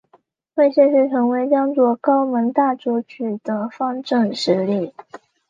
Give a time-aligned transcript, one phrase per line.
[0.55, 4.93] 为谢氏成为江左高门大族取得方镇实力。